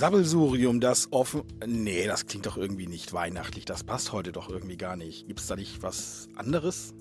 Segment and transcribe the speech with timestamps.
[0.00, 1.42] Sabbelsurium, das offen.
[1.66, 3.66] Nee, das klingt doch irgendwie nicht weihnachtlich.
[3.66, 5.26] Das passt heute doch irgendwie gar nicht.
[5.28, 6.94] Gibt es da nicht was anderes?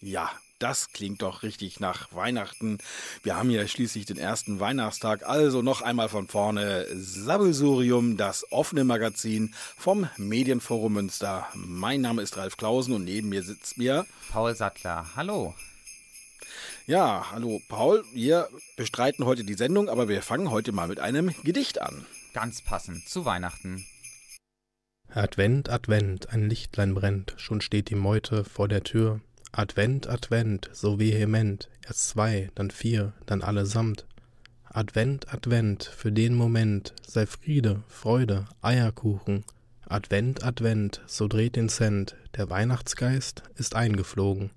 [0.00, 2.78] Ja, das klingt doch richtig nach Weihnachten.
[3.22, 5.22] Wir haben ja schließlich den ersten Weihnachtstag.
[5.24, 6.88] Also noch einmal von vorne.
[6.92, 11.46] Sabbelsurium, das offene Magazin vom Medienforum Münster.
[11.54, 15.06] Mein Name ist Ralf Klausen und neben mir sitzt mir Paul Sattler.
[15.14, 15.54] Hallo.
[16.86, 18.04] Ja, hallo Paul.
[18.12, 22.04] Wir bestreiten heute die Sendung, aber wir fangen heute mal mit einem Gedicht an.
[22.34, 23.86] Ganz passend zu Weihnachten.
[25.08, 29.20] Advent, Advent, ein Lichtlein brennt, schon steht die Meute vor der Tür.
[29.52, 34.06] Advent, Advent, so vehement, erst zwei, dann vier, dann allesamt.
[34.64, 39.44] Advent, Advent, für den Moment, sei Friede, Freude, Eierkuchen.
[39.86, 44.50] Advent, Advent, so dreht den Cent, der Weihnachtsgeist ist eingeflogen.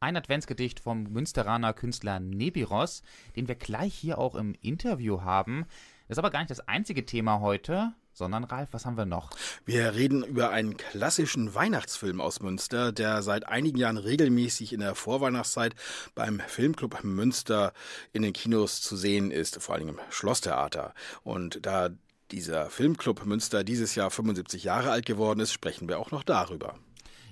[0.00, 3.02] Ein Adventsgedicht vom Münsteraner Künstler Nebiros,
[3.34, 5.66] den wir gleich hier auch im Interview haben.
[6.06, 9.30] Das ist aber gar nicht das einzige Thema heute, sondern Ralf, was haben wir noch?
[9.64, 14.94] Wir reden über einen klassischen Weihnachtsfilm aus Münster, der seit einigen Jahren regelmäßig in der
[14.94, 15.74] Vorweihnachtszeit
[16.14, 17.72] beim Filmclub Münster
[18.12, 20.94] in den Kinos zu sehen ist, vor allem im Schlosstheater.
[21.24, 21.90] Und da
[22.30, 26.78] dieser Filmclub Münster dieses Jahr 75 Jahre alt geworden ist, sprechen wir auch noch darüber.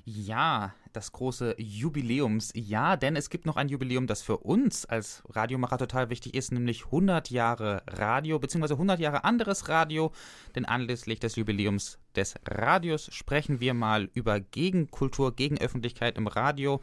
[0.04, 5.76] Ja, das große Jubiläumsjahr, denn es gibt noch ein Jubiläum, das für uns als Radiomacher
[5.76, 8.72] total wichtig ist, nämlich 100 Jahre Radio bzw.
[8.72, 10.10] 100 Jahre anderes Radio.
[10.54, 16.80] Denn anlässlich des Jubiläums des Radios sprechen wir mal über Gegenkultur, Gegenöffentlichkeit im Radio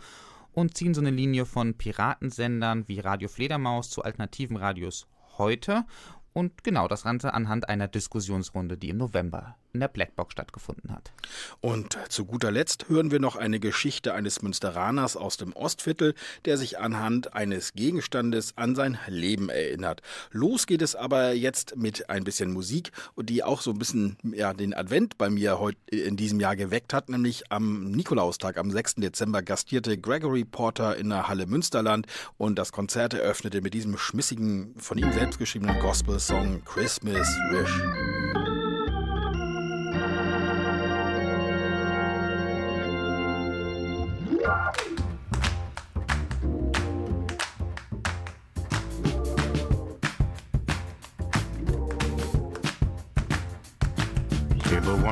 [0.52, 5.08] und ziehen so eine Linie von Piratensendern wie Radio Fledermaus zu alternativen Radios
[5.40, 5.86] heute.
[6.34, 11.12] Und genau das Ganze anhand einer Diskussionsrunde, die im November in der Blackbox stattgefunden hat.
[11.60, 16.14] Und zu guter Letzt hören wir noch eine Geschichte eines Münsteraners aus dem Ostviertel,
[16.46, 20.02] der sich anhand eines Gegenstandes an sein Leben erinnert.
[20.32, 24.54] Los geht es aber jetzt mit ein bisschen Musik, die auch so ein bisschen ja,
[24.54, 28.96] den Advent bei mir heute in diesem Jahr geweckt hat, nämlich am Nikolaustag, am 6.
[28.96, 32.06] Dezember gastierte Gregory Porter in der Halle Münsterland
[32.38, 38.33] und das Konzert eröffnete mit diesem schmissigen, von ihm selbst geschriebenen Gospel-Song Christmas Wish.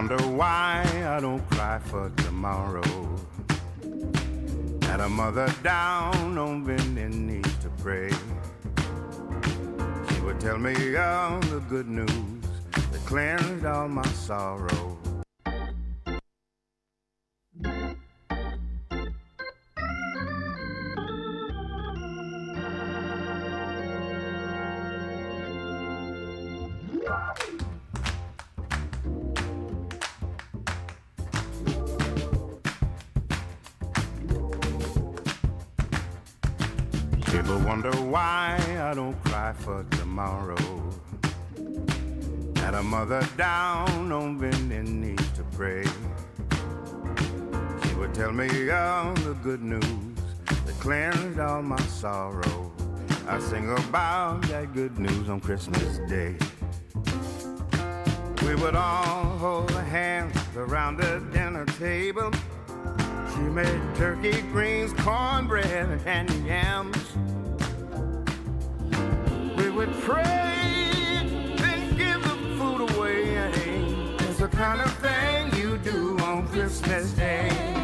[0.01, 2.81] Wonder why I don't cry for tomorrow.
[4.81, 8.09] Had a mother down on bending knees to pray.
[10.09, 14.97] She would tell me all the good news that cleansed all my sorrow.
[37.31, 40.57] People wonder why I don't cry for tomorrow.
[42.57, 45.85] Had a mother down on bending knees to pray.
[47.83, 52.69] She would tell me all the good news that cleansed all my sorrow.
[53.25, 56.35] I sing about that good news on Christmas Day.
[58.45, 62.31] We would all hold hands around the dinner table.
[63.41, 66.96] She made turkey, greens, cornbread, and yams.
[69.57, 71.24] We would pray,
[71.57, 73.24] then give the food away.
[74.19, 77.80] It's the kind of thing you do on Christmas Day.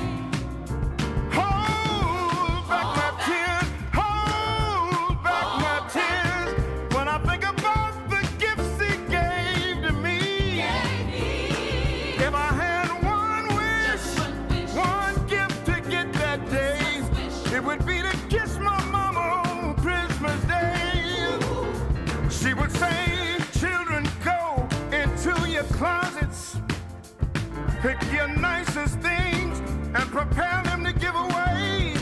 [27.88, 29.60] Pick your nicest things,
[29.95, 31.94] and prepare them to give away.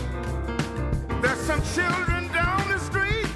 [1.21, 3.29] There's some children down the street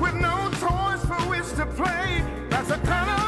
[0.00, 2.24] with no toys for which to play.
[2.48, 3.23] That's the kind of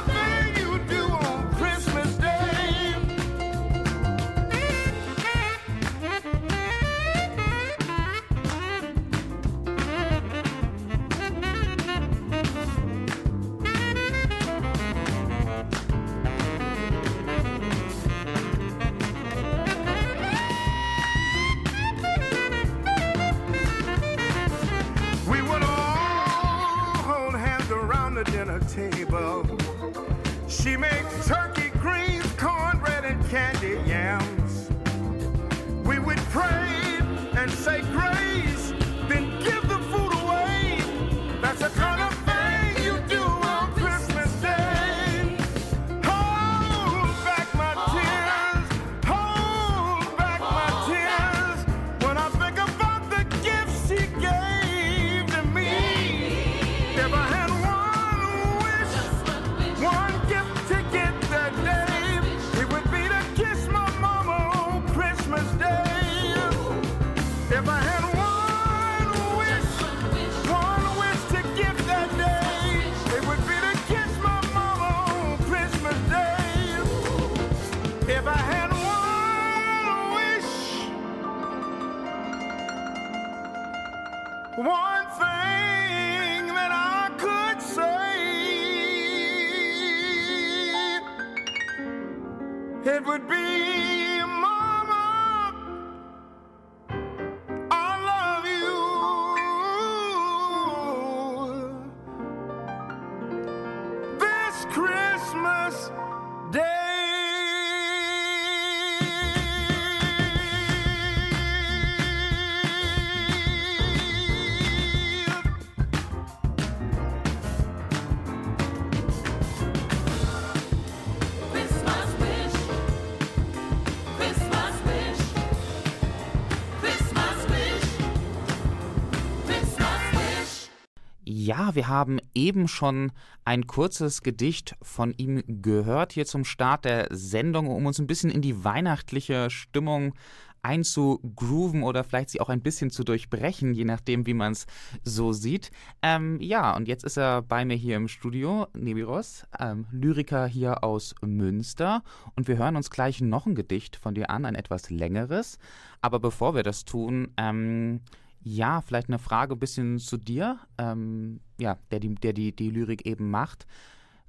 [131.46, 133.12] Ja, wir haben eben schon
[133.44, 138.32] ein kurzes Gedicht von ihm gehört, hier zum Start der Sendung, um uns ein bisschen
[138.32, 140.14] in die weihnachtliche Stimmung
[140.62, 144.66] einzugrooven oder vielleicht sie auch ein bisschen zu durchbrechen, je nachdem, wie man es
[145.04, 145.70] so sieht.
[146.02, 150.82] Ähm, ja, und jetzt ist er bei mir hier im Studio, Nebiros, ähm, Lyriker hier
[150.82, 152.02] aus Münster.
[152.34, 155.60] Und wir hören uns gleich noch ein Gedicht von dir an, ein etwas längeres.
[156.00, 158.00] Aber bevor wir das tun, ähm,
[158.48, 162.70] ja, vielleicht eine Frage ein bisschen zu dir, ähm, ja, der, die, der die, die
[162.70, 163.66] Lyrik eben macht.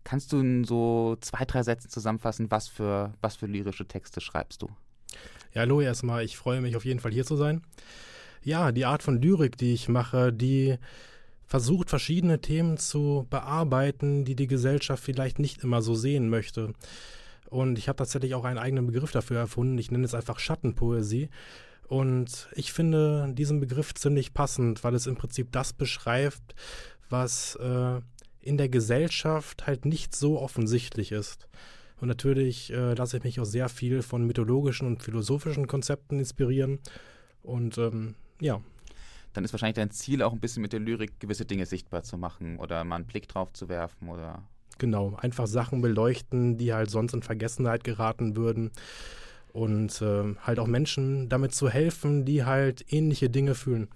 [0.03, 4.63] Kannst du in so zwei, drei Sätzen zusammenfassen, was für, was für lyrische Texte schreibst
[4.63, 4.69] du?
[5.53, 6.25] Ja, hallo erstmal.
[6.25, 7.61] Ich freue mich auf jeden Fall hier zu sein.
[8.41, 10.77] Ja, die Art von Lyrik, die ich mache, die
[11.45, 16.73] versucht verschiedene Themen zu bearbeiten, die die Gesellschaft vielleicht nicht immer so sehen möchte.
[17.51, 19.77] Und ich habe tatsächlich auch einen eigenen Begriff dafür erfunden.
[19.77, 21.29] Ich nenne es einfach Schattenpoesie.
[21.87, 26.53] Und ich finde diesen Begriff ziemlich passend, weil es im Prinzip das beschreibt,
[27.09, 28.01] was äh,
[28.41, 31.47] in der Gesellschaft halt nicht so offensichtlich ist.
[31.99, 36.79] Und natürlich äh, lasse ich mich auch sehr viel von mythologischen und philosophischen Konzepten inspirieren.
[37.41, 38.61] Und ähm, ja,
[39.33, 42.17] Dann ist wahrscheinlich dein Ziel auch ein bisschen mit der Lyrik gewisse Dinge sichtbar zu
[42.17, 44.43] machen oder mal einen Blick drauf zu werfen oder
[44.77, 48.71] genau, einfach Sachen beleuchten, die halt sonst in Vergessenheit geraten würden.
[49.57, 53.87] Und ähm, halt auch Menschen damit zu helfen, die halt ähnliche Dinge fühlen.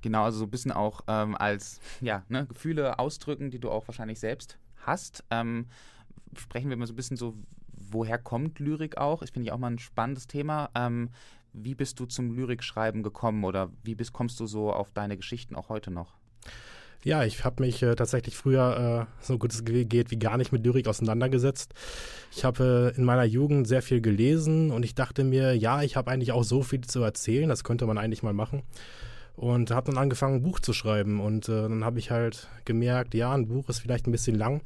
[0.00, 3.88] Genau, also so ein bisschen auch ähm, als ja, ne, Gefühle ausdrücken, die du auch
[3.88, 5.24] wahrscheinlich selbst hast.
[5.28, 5.66] Ähm,
[6.38, 7.34] sprechen wir mal so ein bisschen so,
[7.72, 9.22] woher kommt Lyrik auch?
[9.22, 10.70] Ich finde ich auch mal ein spannendes Thema.
[10.76, 11.10] Ähm,
[11.52, 15.56] wie bist du zum Lyrikschreiben gekommen oder wie bist, kommst du so auf deine Geschichten
[15.56, 16.14] auch heute noch?
[17.02, 20.36] Ja, ich habe mich äh, tatsächlich früher, äh, so gut es ge- geht, wie gar
[20.36, 21.72] nicht mit Lyrik auseinandergesetzt.
[22.30, 25.96] Ich habe äh, in meiner Jugend sehr viel gelesen und ich dachte mir, ja, ich
[25.96, 28.62] habe eigentlich auch so viel zu erzählen, das könnte man eigentlich mal machen.
[29.34, 31.20] Und habe dann angefangen, ein Buch zu schreiben.
[31.20, 34.60] Und äh, dann habe ich halt gemerkt, ja, ein Buch ist vielleicht ein bisschen lang.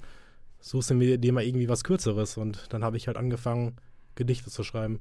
[0.60, 2.36] Suchst du mir dir mal irgendwie was Kürzeres.
[2.36, 3.76] Und dann habe ich halt angefangen,
[4.16, 4.98] Gedichte zu schreiben.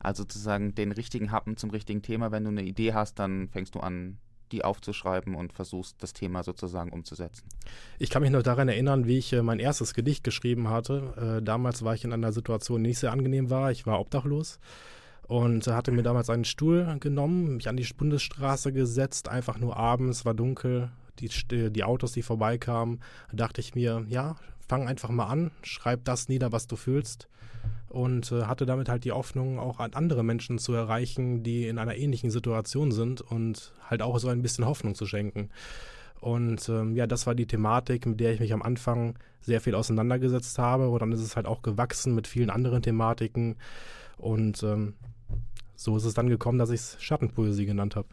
[0.00, 2.32] Also sozusagen den richtigen Happen zum richtigen Thema.
[2.32, 4.18] Wenn du eine Idee hast, dann fängst du an,
[4.52, 7.44] die aufzuschreiben und versuchst, das Thema sozusagen umzusetzen.
[7.98, 11.38] Ich kann mich noch daran erinnern, wie ich äh, mein erstes Gedicht geschrieben hatte.
[11.38, 13.70] Äh, damals war ich in einer Situation, die nicht sehr angenehm war.
[13.70, 14.58] Ich war obdachlos
[15.26, 19.76] und äh, hatte mir damals einen Stuhl genommen, mich an die Bundesstraße gesetzt, einfach nur
[19.76, 23.00] abends, war dunkel, die, St- die Autos, die vorbeikamen.
[23.30, 24.36] Da dachte ich mir, ja,
[24.68, 27.28] fang einfach mal an, schreib das nieder, was du fühlst.
[27.88, 31.78] Und äh, hatte damit halt die Hoffnung, auch an andere Menschen zu erreichen, die in
[31.78, 35.50] einer ähnlichen Situation sind und halt auch so ein bisschen Hoffnung zu schenken.
[36.20, 39.74] Und ähm, ja, das war die Thematik, mit der ich mich am Anfang sehr viel
[39.74, 40.88] auseinandergesetzt habe.
[40.88, 43.56] Und dann ist es halt auch gewachsen mit vielen anderen Thematiken.
[44.16, 44.94] Und ähm,
[45.76, 48.08] so ist es dann gekommen, dass ich es Schattenpoesie genannt habe.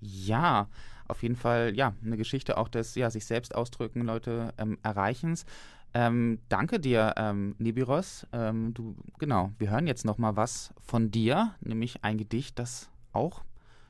[0.00, 0.68] Ja,
[1.06, 5.46] auf jeden Fall, ja, eine Geschichte auch des, ja, sich selbst ausdrücken, Leute ähm, erreichens.
[5.94, 8.26] Ähm, danke dir, ähm, Nibiros.
[8.32, 12.90] Ähm, du, genau, wir hören jetzt noch mal was von dir, nämlich ein Gedicht, das
[13.12, 13.42] auch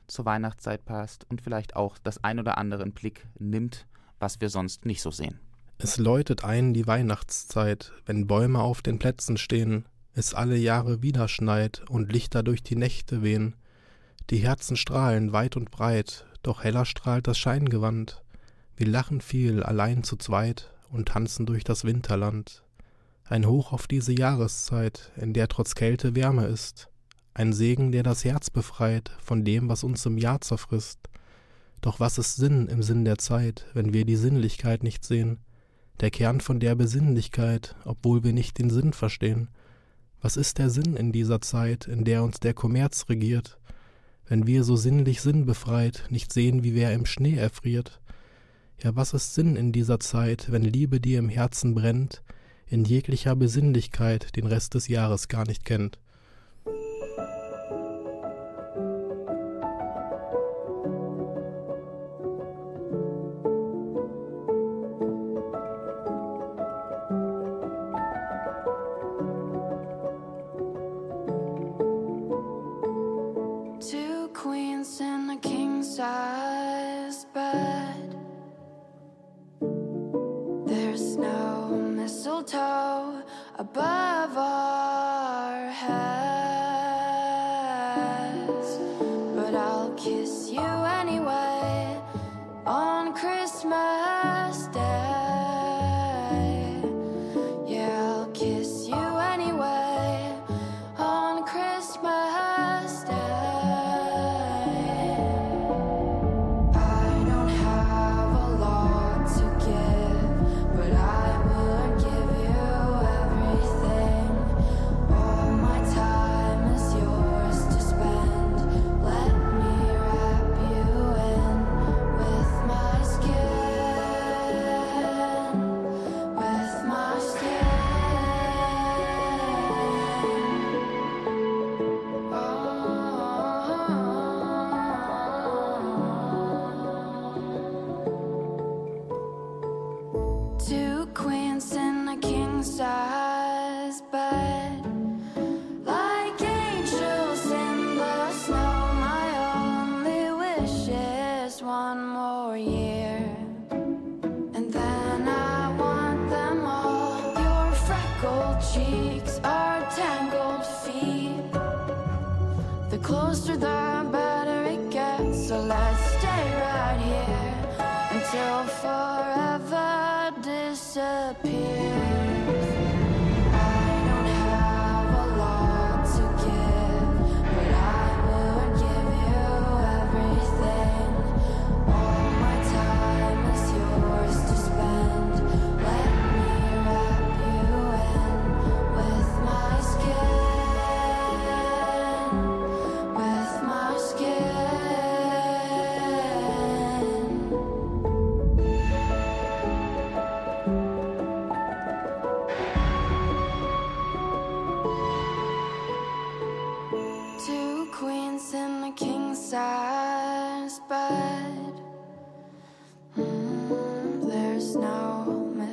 [0.07, 3.85] zur Weihnachtszeit passt und vielleicht auch das ein oder andere in Blick nimmt,
[4.19, 5.39] was wir sonst nicht so sehen.
[5.77, 11.27] Es läutet ein die Weihnachtszeit, wenn Bäume auf den Plätzen stehen, es alle Jahre wieder
[11.27, 13.55] schneit und Lichter durch die Nächte wehen.
[14.29, 18.23] Die Herzen strahlen weit und breit, doch heller strahlt das Scheingewand.
[18.75, 22.63] Wir lachen viel allein zu zweit und tanzen durch das Winterland.
[23.23, 26.89] Ein Hoch auf diese Jahreszeit, in der trotz Kälte Wärme ist.
[27.33, 30.99] Ein Segen, der das Herz befreit von dem, was uns im Jahr zerfrisst.
[31.81, 35.39] Doch was ist Sinn im Sinn der Zeit, wenn wir die Sinnlichkeit nicht sehen?
[35.99, 39.49] Der Kern von der Besinnlichkeit, obwohl wir nicht den Sinn verstehen.
[40.21, 43.57] Was ist der Sinn in dieser Zeit, in der uns der Kommerz regiert?
[44.27, 48.01] Wenn wir so sinnlich sinnbefreit nicht sehen, wie wer im Schnee erfriert.
[48.81, 52.23] Ja, was ist Sinn in dieser Zeit, wenn Liebe dir im Herzen brennt,
[52.65, 55.99] in jeglicher Besinnlichkeit den Rest des Jahres gar nicht kennt?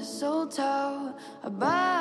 [0.06, 1.95] mistletoe about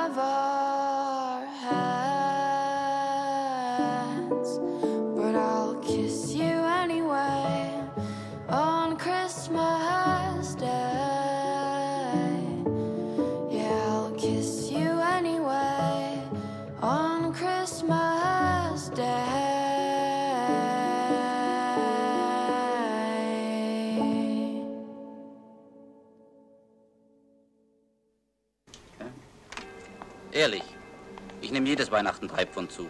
[31.95, 32.89] Weihnachten drei Pfund zu.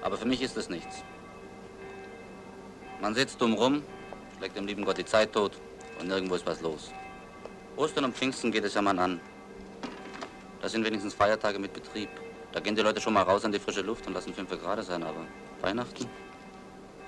[0.00, 1.02] Aber für mich ist es nichts.
[3.00, 3.82] Man sitzt dumm rum,
[4.38, 5.58] schlägt dem lieben Gott die Zeit tot
[5.98, 6.92] und nirgendwo ist was los.
[7.76, 9.20] Ostern und Pfingsten geht es ja mal an.
[10.60, 12.10] Das sind wenigstens Feiertage mit Betrieb.
[12.52, 14.84] Da gehen die Leute schon mal raus an die frische Luft und lassen fünf Grad
[14.84, 15.26] sein, aber
[15.60, 16.06] Weihnachten?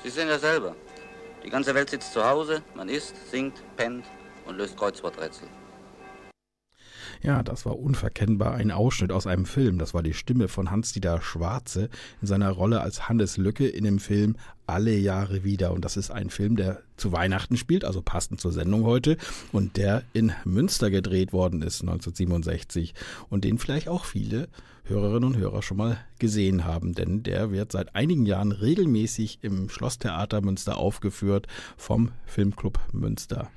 [0.03, 0.75] Sie sehen ja selber.
[1.45, 4.05] Die ganze Welt sitzt zu Hause, man isst, singt, pennt
[4.47, 5.47] und löst Kreuzworträtsel.
[7.23, 9.79] Ja, das war unverkennbar ein Ausschnitt aus einem Film.
[9.79, 11.89] Das war die Stimme von Hans-Dieter Schwarze
[12.21, 15.73] in seiner Rolle als Hannes Lücke in dem Film Alle Jahre wieder.
[15.73, 19.17] Und das ist ein Film, der zu Weihnachten spielt, also passend zur Sendung heute,
[19.53, 22.95] und der in Münster gedreht worden ist 1967
[23.29, 24.49] und den vielleicht auch viele
[24.87, 29.71] Hörerinnen und Hörer schon mal gesehen haben, denn der wird seit einigen Jahren regelmäßig im
[29.71, 33.51] Schlosstheater Münster aufgeführt vom Filmclub Münster.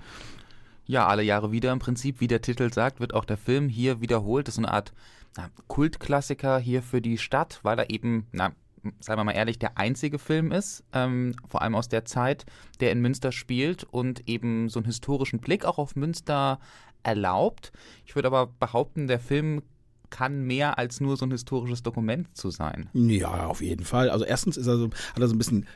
[0.87, 4.01] Ja, alle Jahre wieder im Prinzip, wie der Titel sagt, wird auch der Film hier
[4.01, 4.47] wiederholt.
[4.47, 4.93] Das ist eine Art
[5.35, 8.53] na, Kultklassiker hier für die Stadt, weil er eben, na,
[9.01, 12.45] seien wir mal ehrlich, der einzige Film ist, ähm, vor allem aus der Zeit,
[12.79, 16.59] der in Münster spielt und eben so einen historischen Blick auch auf Münster
[17.03, 17.73] erlaubt.
[18.05, 19.61] Ich würde aber behaupten, der Film
[20.09, 22.89] kann mehr als nur so ein historisches Dokument zu sein.
[22.93, 24.09] Ja, auf jeden Fall.
[24.09, 25.67] Also erstens ist er so, hat er so ein bisschen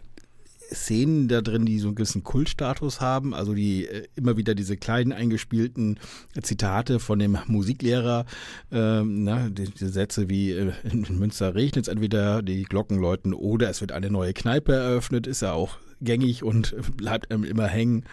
[0.73, 4.77] Szenen da drin, die so einen gewissen Kultstatus haben, also die äh, immer wieder diese
[4.77, 5.99] kleinen eingespielten
[6.41, 8.25] Zitate von dem Musiklehrer,
[8.71, 13.33] ähm, ne, die, diese Sätze wie äh, in Münster regnet es entweder die Glocken läuten
[13.33, 17.67] oder es wird eine neue Kneipe eröffnet, ist ja auch gängig und bleibt einem immer
[17.67, 18.05] hängen.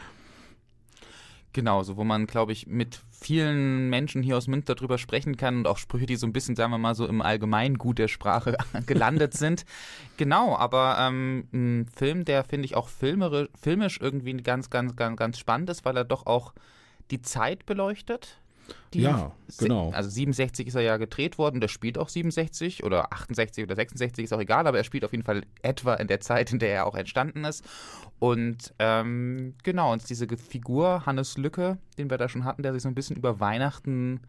[1.53, 5.59] Genau, so wo man, glaube ich, mit vielen Menschen hier aus Münster drüber sprechen kann
[5.59, 8.57] und auch Sprüche, die so ein bisschen, sagen wir mal, so im Allgemeingut der Sprache
[8.87, 9.65] gelandet sind.
[10.17, 15.39] Genau, aber ähm, ein Film, der finde ich auch filmisch irgendwie ganz, ganz, ganz, ganz
[15.39, 16.53] spannend ist, weil er doch auch
[17.11, 18.39] die Zeit beleuchtet.
[18.95, 19.91] Die Ja, genau.
[19.91, 24.25] Also 67 ist er ja gedreht worden, der spielt auch 67 oder 68 oder 66,
[24.25, 26.71] ist auch egal, aber er spielt auf jeden Fall etwa in der Zeit, in der
[26.71, 27.65] er auch entstanden ist.
[28.19, 32.83] Und ähm, genau, und diese Figur Hannes Lücke, den wir da schon hatten, der sich
[32.83, 34.21] so ein bisschen über Weihnachten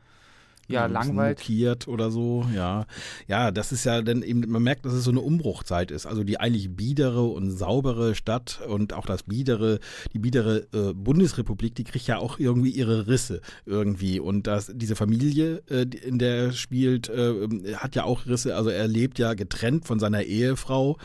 [0.69, 1.39] ja, langweilt.
[1.39, 2.85] mokiert oder so, ja.
[3.27, 6.05] Ja, das ist ja dann eben, man merkt, dass es so eine Umbruchzeit ist.
[6.05, 9.79] Also die eigentlich biedere und saubere Stadt und auch das biedere,
[10.13, 14.19] die biedere äh, Bundesrepublik, die kriegt ja auch irgendwie ihre Risse irgendwie.
[14.19, 18.55] Und das, diese Familie, äh, in der er spielt, äh, hat ja auch Risse.
[18.55, 20.97] Also er lebt ja getrennt von seiner Ehefrau,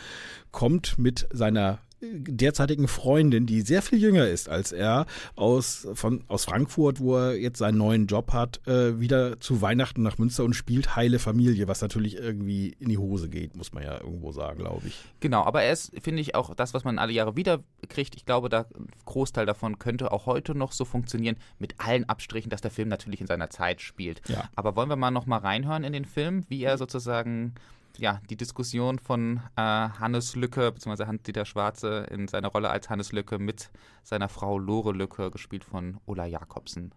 [0.51, 1.79] kommt mit seiner
[2.13, 5.07] derzeitigen Freundin, die sehr viel jünger ist als er,
[5.37, 10.03] aus, von, aus Frankfurt, wo er jetzt seinen neuen Job hat, äh, wieder zu Weihnachten
[10.03, 13.83] nach Münster und spielt heile Familie, was natürlich irgendwie in die Hose geht, muss man
[13.83, 14.97] ja irgendwo sagen, glaube ich.
[15.21, 18.15] Genau, aber er ist, finde ich, auch das, was man alle Jahre wieder kriegt.
[18.17, 22.51] Ich glaube, da ein Großteil davon könnte auch heute noch so funktionieren, mit allen Abstrichen,
[22.51, 24.23] dass der Film natürlich in seiner Zeit spielt.
[24.29, 24.49] Ja.
[24.57, 27.55] Aber wollen wir mal noch mal reinhören in den Film, wie er sozusagen
[27.99, 33.13] ja, die Diskussion von äh, Hannes Lücke, beziehungsweise Hans-Dieter Schwarze in seiner Rolle als Hannes
[33.13, 33.71] Lücke mit
[34.03, 36.93] seiner Frau Lore Lücke, gespielt von Ulla Jakobsen,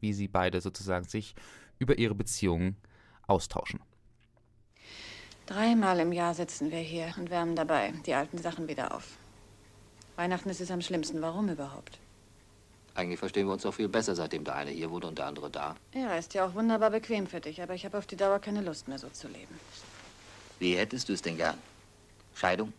[0.00, 1.34] wie sie beide sozusagen sich
[1.78, 2.76] über ihre Beziehung
[3.26, 3.80] austauschen.
[5.46, 9.16] Dreimal im Jahr sitzen wir hier und wärmen dabei die alten Sachen wieder auf.
[10.16, 11.22] Weihnachten ist es am schlimmsten.
[11.22, 11.98] Warum überhaupt?
[12.94, 15.50] Eigentlich verstehen wir uns doch viel besser, seitdem der eine hier wohnt und der andere
[15.50, 15.76] da.
[15.94, 18.60] Ja, ist ja auch wunderbar bequem für dich, aber ich habe auf die Dauer keine
[18.60, 19.54] Lust mehr, so zu leben.
[20.60, 21.56] Wie hättest du es denn gern?
[22.34, 22.72] Scheidung?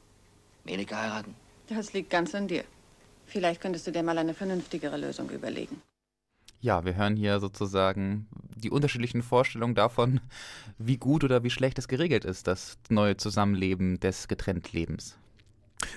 [0.63, 1.33] Menike heiraten?
[1.67, 2.63] Das liegt ganz an dir.
[3.25, 5.81] Vielleicht könntest du dir mal eine vernünftigere Lösung überlegen.
[6.59, 10.21] Ja, wir hören hier sozusagen die unterschiedlichen Vorstellungen davon,
[10.77, 15.17] wie gut oder wie schlecht es geregelt ist, das neue Zusammenleben des Getrenntlebens.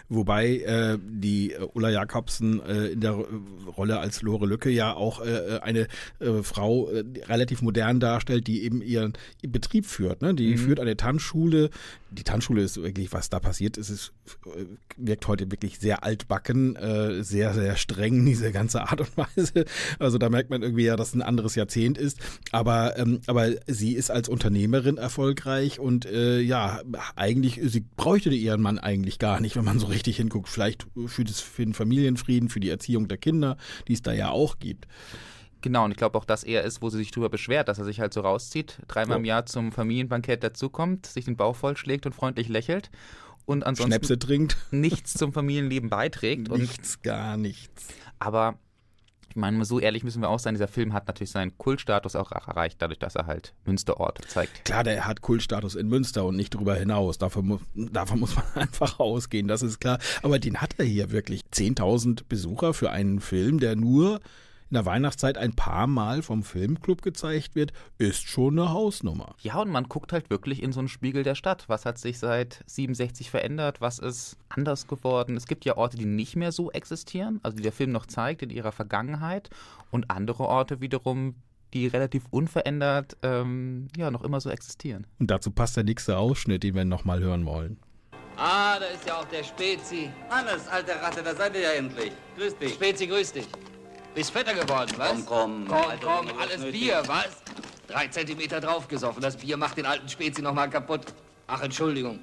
[0.09, 4.95] Wobei äh, die äh, Ulla Jakobsen äh, in der äh, Rolle als Lore Lücke ja
[4.95, 5.89] auch äh, eine
[6.21, 10.23] äh, Frau äh, relativ modern darstellt, die eben ihren, ihren Betrieb führt.
[10.23, 10.35] Ne?
[10.35, 11.71] Die führt eine Tanzschule.
[12.11, 14.13] Die Tanzschule ist wirklich, was da passiert ist, es
[14.47, 14.65] äh,
[14.97, 19.65] wirkt heute wirklich sehr altbacken, äh, sehr, sehr streng, diese ganze Art und Weise.
[19.99, 22.19] Also da merkt man irgendwie ja, dass es ein anderes Jahrzehnt ist.
[22.53, 26.83] Aber, ähm, aber sie ist als Unternehmerin erfolgreich und äh, ja,
[27.17, 30.49] eigentlich, sie bräuchte ihren Mann eigentlich gar nicht, wenn man so richtig hinguckt.
[30.49, 33.57] Vielleicht für, das, für den Familienfrieden, für die Erziehung der Kinder,
[33.89, 34.87] die es da ja auch gibt.
[35.61, 37.87] Genau, und ich glaube auch, dass er ist, wo sie sich drüber beschwert, dass er
[37.87, 39.19] sich halt so rauszieht, dreimal Ja.
[39.21, 42.91] im Jahr zum Familienbankett dazukommt, sich den Bauch vollschlägt und freundlich lächelt
[43.47, 44.57] und ansonsten Schnäpse trinkt.
[44.71, 46.51] nichts zum Familienleben beiträgt.
[46.51, 47.87] Nichts, gar nichts.
[48.19, 48.59] aber
[49.29, 52.33] ich meine, so ehrlich müssen wir auch sein, dieser Film hat natürlich seinen Kultstatus auch
[52.33, 54.65] erreicht, dadurch, dass er halt Münsterort zeigt.
[54.65, 57.19] Klar, der hat Kultstatus in Münster und nicht darüber hinaus.
[57.19, 59.99] Davon, davon muss man einfach ausgehen, das ist klar.
[60.23, 61.43] Aber den hat er hier wirklich.
[61.53, 64.21] 10.000 Besucher für einen Film, der nur
[64.71, 69.35] in der Weihnachtszeit ein paar Mal vom Filmclub gezeigt wird, ist schon eine Hausnummer.
[69.41, 71.69] Ja, und man guckt halt wirklich in so einen Spiegel der Stadt.
[71.69, 73.81] Was hat sich seit 67 verändert?
[73.81, 75.37] Was ist anders geworden?
[75.37, 78.43] Es gibt ja Orte, die nicht mehr so existieren, also die der Film noch zeigt
[78.43, 79.51] in ihrer Vergangenheit.
[79.91, 81.35] Und andere Orte wiederum,
[81.73, 85.07] die relativ unverändert ähm, ja, noch immer so existieren.
[85.19, 87.79] Und dazu passt der nächste Ausschnitt, den wir nochmal hören wollen.
[88.37, 90.11] Ah, da ist ja auch der Spezi.
[90.29, 92.13] Hannes, alte Ratte, da seid ihr ja endlich.
[92.37, 92.75] Grüß dich.
[92.75, 93.47] Spezi, grüß dich.
[94.15, 95.11] Bist fetter geworden, was?
[95.11, 95.67] Komm, komm.
[95.69, 96.81] Komm, Alter, komm, Junge, was alles nötig?
[96.81, 97.29] Bier, was?
[97.89, 99.21] Drei Zentimeter draufgesoffen.
[99.21, 101.03] Das Bier macht den alten Spezi noch mal kaputt.
[101.47, 102.21] Ach, Entschuldigung.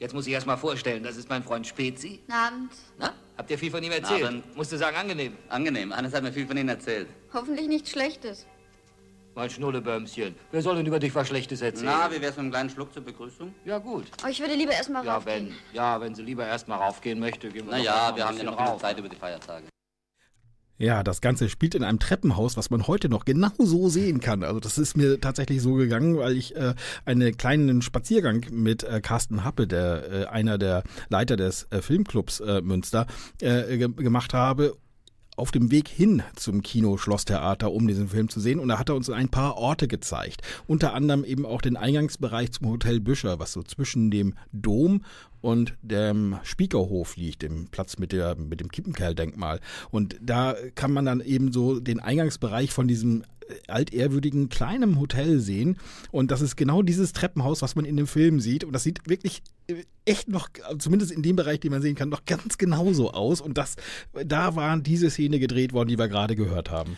[0.00, 2.18] Jetzt muss ich erst mal vorstellen, das ist mein Freund Spezi.
[2.26, 2.72] Guten Abend.
[2.98, 4.24] Na, habt ihr viel von ihm erzählt?
[4.24, 4.56] Abend.
[4.56, 5.36] Musst du sagen, angenehm.
[5.48, 5.94] Angenehm.
[5.96, 7.08] Hannes hat mir viel von Ihnen erzählt.
[7.32, 8.46] Hoffentlich nichts Schlechtes.
[9.34, 10.34] Mein Schnullebömschen.
[10.50, 11.86] Wer soll denn über dich was Schlechtes erzählen?
[11.86, 13.54] Na, wie wär's mit einem kleinen Schluck zur Begrüßung?
[13.64, 14.06] Ja, gut.
[14.20, 15.48] Aber ich würde lieber erstmal Ja, raufgehen.
[15.48, 18.02] wenn, ja, wenn sie lieber erst mal raufgehen möchte, gehen wir Na doch ja, erst
[18.10, 18.80] mal wir ein haben ja bisschen noch genug rauf.
[18.82, 19.64] Zeit über die Feiertage.
[20.78, 24.44] Ja, das Ganze spielt in einem Treppenhaus, was man heute noch genau so sehen kann.
[24.44, 29.00] Also das ist mir tatsächlich so gegangen, weil ich äh, einen kleinen Spaziergang mit äh,
[29.00, 33.08] Carsten Happe, der äh, einer der Leiter des äh, Filmclubs äh, Münster,
[33.40, 34.76] äh, ge gemacht habe
[35.38, 38.58] auf dem Weg hin zum Kino Schlosstheater, um diesen Film zu sehen.
[38.58, 40.42] Und da hat er uns ein paar Orte gezeigt.
[40.66, 45.04] Unter anderem eben auch den Eingangsbereich zum Hotel Büscher, was so zwischen dem Dom
[45.40, 49.60] und dem Spiekerhof liegt, dem Platz mit, der, mit dem Kippenkerl-Denkmal.
[49.90, 53.22] Und da kann man dann eben so den Eingangsbereich von diesem
[53.66, 55.78] altehrwürdigen kleinen Hotel sehen.
[56.10, 58.64] Und das ist genau dieses Treppenhaus, was man in dem Film sieht.
[58.64, 62.08] Und das sieht wirklich äh, echt noch, zumindest in dem Bereich, den man sehen kann,
[62.08, 63.40] noch ganz genauso aus.
[63.40, 63.76] Und das,
[64.12, 66.96] da war diese Szene gedreht worden, die wir gerade gehört haben.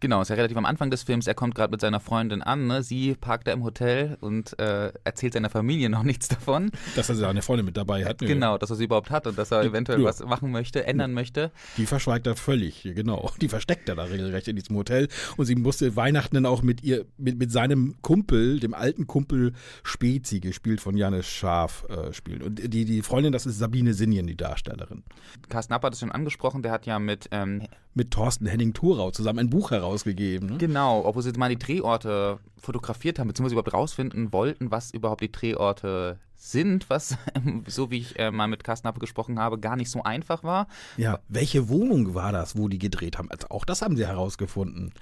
[0.00, 1.26] Genau, ist ja relativ am Anfang des Films.
[1.26, 2.66] Er kommt gerade mit seiner Freundin an.
[2.66, 2.82] Ne?
[2.82, 6.70] Sie parkt da im Hotel und äh, erzählt seiner Familie noch nichts davon.
[6.96, 8.18] Dass er seine Freundin mit dabei hat.
[8.18, 10.06] Genau, dass er sie überhaupt hat und dass er eventuell Ja.
[10.06, 11.50] was machen möchte, ändern möchte.
[11.78, 13.30] Die verschweigt er völlig, genau.
[13.40, 15.08] Die versteckt er da regelrecht in diesem Hotel.
[15.38, 19.54] Und sie musste Weihnachten dann auch mit ihr, mit, mit seinem Kumpel, dem alten Kumpel
[19.82, 22.42] Spezi, gespielt von Janis Schaf, äh, spielen.
[22.42, 25.04] Und die, die Freundin, das ist Sabine Sinjen, die Darstellerin.
[25.48, 27.62] Carsten App hat es schon angesprochen, der hat ja mit ähm,
[27.94, 30.50] Mit Thorsten Henning-Thurau zusammen ein Buch herausgegeben.
[30.50, 30.58] Ne?
[30.58, 35.32] Genau, obwohl sie mal die Drehorte fotografiert haben, beziehungsweise überhaupt rausfinden wollten, was überhaupt die
[35.32, 37.16] Drehorte sind, was,
[37.66, 40.68] so wie ich äh, mal mit Carsten Appe gesprochen habe, gar nicht so einfach war.
[40.96, 43.30] Ja, welche Wohnung war das, wo die gedreht haben?
[43.30, 44.92] Also auch das haben sie herausgefunden.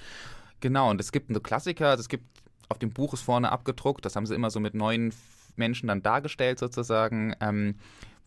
[0.61, 2.25] Genau, und es gibt einen Klassiker, also es gibt,
[2.69, 5.13] auf dem Buch ist vorne abgedruckt, das haben sie immer so mit neuen
[5.57, 7.77] Menschen dann dargestellt sozusagen, ähm,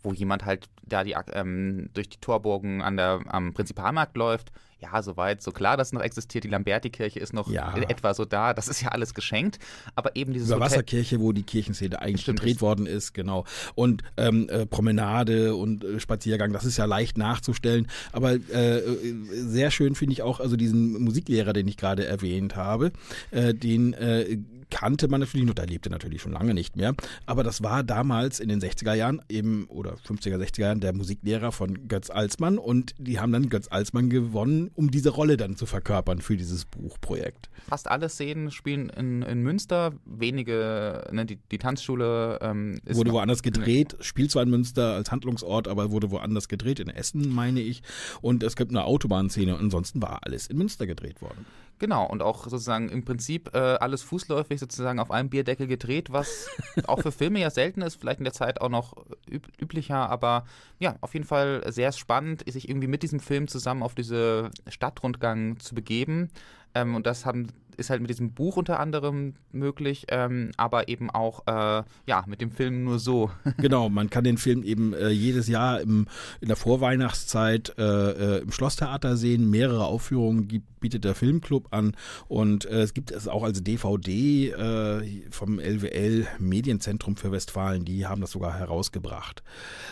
[0.03, 4.51] wo jemand halt da die, ähm, durch die Torburgen an der, am Prinzipalmarkt läuft.
[4.79, 6.43] Ja, soweit, so klar, dass es noch existiert.
[6.43, 7.73] Die Lamberti-Kirche ist noch Ja.
[7.73, 8.53] in etwa so da.
[8.53, 9.57] Das ist ja alles geschenkt.
[9.95, 13.43] Aber eben dieses Über Wasserkirche, wo die Kirchenszene eigentlich Stimmt, gedreht worden ist, genau.
[13.73, 17.87] Und ähm, äh, Promenade und äh, Spaziergang, das ist ja leicht nachzustellen.
[18.11, 22.55] Aber äh, äh, sehr schön finde ich auch, also diesen Musiklehrer, den ich gerade erwähnt
[22.55, 22.91] habe,
[23.31, 24.37] äh, den äh,
[24.69, 26.93] kannte man natürlich noch, der lebte natürlich schon lange nicht mehr.
[27.25, 31.51] Aber das war damals in den 60er Jahren eben oder 50er, 60er Jahren der Musiklehrer
[31.51, 35.65] von Götz Alsmann und die haben dann Götz Alsmann gewonnen, um diese Rolle dann zu
[35.65, 37.49] verkörpern für dieses Buchprojekt.
[37.67, 39.93] fast alle Szenen spielen in, in Münster.
[40.05, 45.11] Wenige, ne, die, die Tanzschule ähm, ist wurde woanders gedreht, spielt zwar in Münster als
[45.11, 47.83] Handlungsort, aber wurde woanders gedreht, in Essen, meine ich.
[48.21, 49.57] Und es gibt eine Autobahnszene.
[49.57, 51.45] Ansonsten war alles in Münster gedreht worden.
[51.79, 56.49] Genau, und auch sozusagen im Prinzip äh, alles fußläufig sozusagen auf einem Bierdeckel gedreht, was
[56.87, 58.93] auch für Filme ja selten ist, vielleicht in der Zeit auch noch
[59.29, 60.45] üb üblicher, aber
[60.79, 65.59] ja, auf jeden Fall sehr spannend, sich irgendwie mit diesem Film zusammen auf diese Stadtrundgang
[65.59, 66.29] zu begeben.
[66.77, 71.09] Ähm, und das haben, ist halt mit diesem Buch unter anderem möglich, ähm, aber eben
[71.09, 73.31] auch äh, ja, mit dem Film nur so.
[73.57, 76.07] Genau, man kann den Film eben äh, jedes Jahr im,
[76.41, 79.49] in der Vorweihnachtszeit äh, äh, im Schlosstheater sehen.
[79.49, 81.97] Mehrere Aufführungen gibt, bietet der Filmclub an
[82.29, 87.83] und äh, es gibt es auch als DVD äh, vom LWL Medienzentrum für Westfalen.
[87.83, 89.43] Die haben das sogar herausgebracht.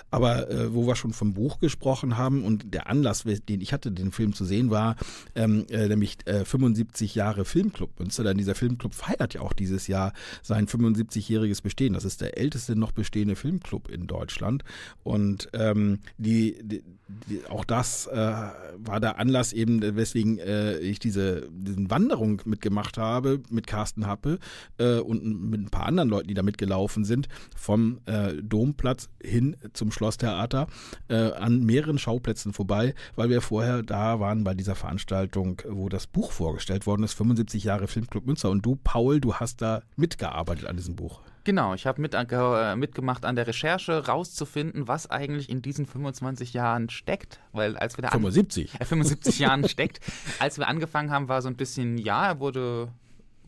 [0.10, 3.91] Aber äh, wo wir schon vom Buch gesprochen haben und der Anlass, den ich hatte,
[3.91, 4.95] den Film zu sehen, war
[5.36, 8.23] ähm, äh, nämlich äh, 75 Jahre Filmclub Münster.
[8.23, 11.91] Denn dieser Filmclub feiert ja auch dieses Jahr sein 75-jähriges Bestehen.
[11.91, 14.63] Das ist der älteste noch bestehende Filmclub in Deutschland.
[15.03, 16.84] Und ähm, die, die,
[17.27, 22.97] die, auch das äh, war der Anlass eben, weswegen äh, ich diese diesen Wanderung mitgemacht
[22.97, 24.39] habe mit Carsten Happe
[24.77, 29.55] äh, und mit ein paar anderen Leuten, die da mitgelaufen sind, vom äh, Domplatz hin
[29.73, 30.67] zum Schlosstheater
[31.07, 36.07] äh, an mehreren Schauplätzen vorbei, weil wir vorher da waren bei dieser Veranstaltung, wo das
[36.07, 38.49] Buch vorgestellt worden ist, 75 Jahre Filmclub Münster.
[38.49, 41.21] Und du, Paul, du hast da mitgearbeitet an diesem Buch.
[41.45, 46.53] Genau, ich habe mit, äh, mitgemacht an der Recherche, rauszufinden, was eigentlich in diesen 25
[46.53, 47.39] Jahren steckt.
[47.53, 48.73] Weil als wir da an- 75.
[48.79, 49.99] äh, 75 Jahren steckt.
[50.39, 52.89] Als wir angefangen haben, war so ein bisschen, ja, er wurde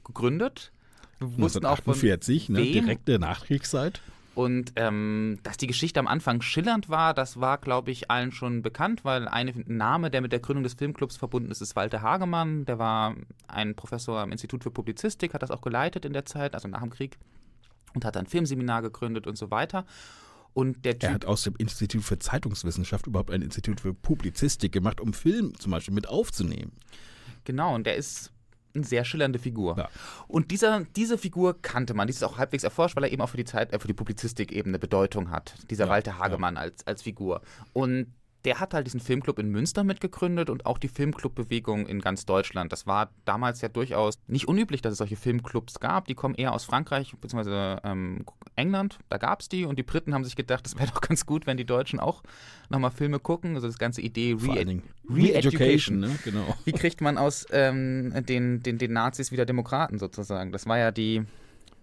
[0.06, 0.72] gegründet.
[1.20, 4.00] Wir wussten auch von 1948, ne, direkte Nachkriegszeit.
[4.36, 8.62] Und ähm, dass die Geschichte am Anfang schillernd war, das war, glaube ich, allen schon
[8.62, 12.66] bekannt, weil ein Name, der mit der Gründung des Filmclubs verbunden ist, ist Walter Hagemann.
[12.66, 13.16] Der war
[13.48, 16.82] ein Professor am Institut für Publizistik, hat das auch geleitet in der Zeit, also nach
[16.82, 17.18] dem Krieg,
[17.98, 19.86] und hat ein Filmseminar gegründet und so weiter.
[20.54, 24.72] Und der Er Typ, hat aus dem Institut für Zeitungswissenschaft überhaupt ein Institut für Publizistik
[24.72, 26.72] gemacht, um Film zum Beispiel mit aufzunehmen.
[27.44, 28.32] genau, und der ist
[28.74, 29.78] eine sehr schillernde Figur.
[29.78, 29.90] Ja.
[30.28, 33.30] Und dieser, diese Figur kannte man, die ist auch halbwegs erforscht, weil er eben auch
[33.30, 35.56] für die Zeit, äh, für die Publizistik eben eine Bedeutung hat.
[35.70, 37.42] Dieser Ja, Walter Hagemann als, als Figur.
[37.74, 38.14] Und
[38.46, 42.72] der hat halt diesen Filmclub in Münster mitgegründet und auch die Filmclub-Bewegung in ganz Deutschland.
[42.72, 46.06] Das war damals ja durchaus nicht unüblich, dass es solche Filmclubs gab.
[46.06, 50.14] Die kommen eher aus Frankreich, beziehungsweise ähm, England, da gab es die und die Briten
[50.14, 52.24] haben sich gedacht, es wäre doch ganz gut, wenn die Deutschen auch
[52.70, 53.56] nochmal Filme gucken.
[53.56, 56.00] Also das ganze Idee Vor Re Re-Education.
[56.00, 56.18] ne?
[56.24, 56.56] Genau.
[56.66, 60.52] Wie kriegt man aus ähm, den, den, den Nazis wieder Demokraten sozusagen?
[60.52, 61.24] Das war ja die,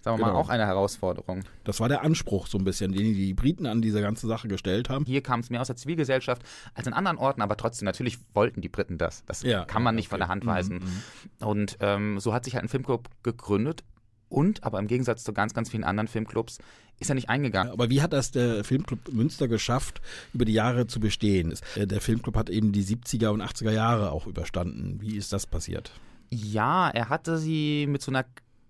[0.05, 0.41] sagen wir mal, Genau.
[0.41, 1.45] auch eine Herausforderung.
[1.65, 4.89] Das war der Anspruch so ein bisschen, den die Briten an diese ganze Sache gestellt
[4.91, 5.05] haben.
[5.07, 6.43] Hier kam es mehr aus der Zivilgesellschaft
[6.75, 9.25] als in anderen Orten, aber trotzdem, natürlich wollten die Briten das.
[9.27, 10.25] Das Ja, kann man nicht von okay.
[10.25, 10.81] der Hand Mhm, weisen.
[11.41, 13.83] Und ähm, so hat sich halt ein Filmclub gegründet
[14.29, 16.59] und, aber im Gegensatz zu ganz, ganz vielen anderen Filmclubs,
[17.01, 17.73] ist er nicht eingegangen.
[17.73, 20.01] Aber wie hat das der Filmclub Münster geschafft,
[20.33, 21.51] über die Jahre zu bestehen?
[21.51, 25.01] Es- äh, Der Filmclub hat eben die 70er und 80er Jahre auch überstanden.
[25.01, 25.93] Wie ist das passiert?
[26.31, 28.25] Ja, er hatte sie mit so einer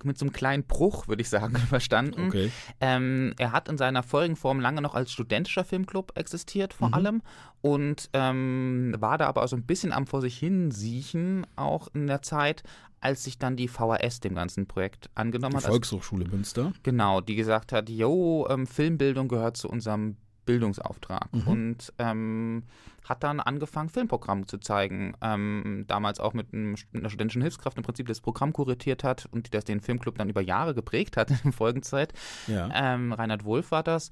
[0.05, 2.27] mit so einem kleinen Bruch, würde ich sagen, überstanden.
[2.29, 2.51] Okay.
[2.81, 6.95] Ähm, er hat in seiner vorigen Form lange noch als studentischer Filmclub existiert, vor Mhm.
[6.95, 7.23] allem.
[7.63, 11.89] Und ähm, war da aber auch so ein bisschen am vor sich hin siechen, auch
[11.95, 12.63] in der Zeit,
[13.01, 15.65] als sich dann die VHS dem ganzen Projekt angenommen Die hat.
[15.67, 16.73] Also, Volkshochschule Münster.
[16.83, 21.33] genau, die gesagt hat, jo, ähm, Filmbildung gehört zu unserem Bildungsauftrag.
[21.33, 21.49] Mhm.
[21.49, 22.63] Und ähm,
[23.09, 25.15] hat dann angefangen, Filmprogramme zu zeigen.
[25.21, 29.47] Ähm, damals auch mit, einem, einer studentischen Hilfskraft im Prinzip das Programm kuratiert hat und
[29.47, 32.13] die das den Filmclub dann über Jahre geprägt hat in der Folgenzeit.
[32.47, 32.69] Ja.
[32.75, 34.11] Ähm, Reinhard Wolf war das.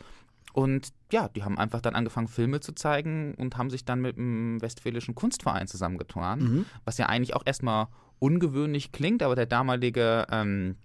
[0.53, 4.17] Und ja, die haben einfach dann angefangen, Filme zu zeigen und haben sich dann mit
[4.17, 6.67] dem Westfälischen Kunstverein zusammengetan, Mhm.
[6.85, 7.87] was ja eigentlich auch erstmal
[8.19, 10.77] ungewöhnlich klingt, aber der damalige ähm,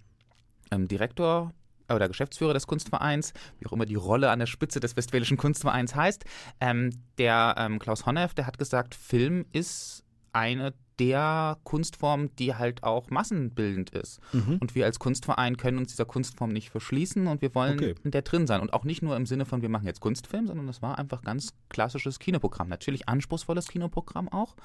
[0.70, 1.52] ähm, Direktor
[1.94, 5.94] oder Geschäftsführer des Kunstvereins, wie auch immer die Rolle an der Spitze des Westfälischen Kunstvereins
[5.94, 6.24] heißt,
[6.60, 12.82] ähm, der ähm, Klaus Honneff, der hat gesagt, Film ist eine der Kunstformen, die halt
[12.82, 14.20] auch massenbildend ist.
[14.32, 14.58] Mhm.
[14.60, 17.94] Und wir als Kunstverein können uns dieser Kunstform nicht verschließen und wir wollen Okay.
[18.02, 18.60] in der drin sein.
[18.60, 21.22] Und auch nicht nur im Sinne von, wir machen jetzt Kunstfilm, sondern das war einfach
[21.22, 22.68] ganz klassisches Kinoprogramm.
[22.68, 24.56] Natürlich anspruchsvolles Kinoprogramm auch.